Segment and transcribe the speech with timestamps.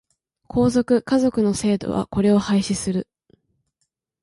[0.47, 3.07] 皇族、華族の制度はこれを廃止する。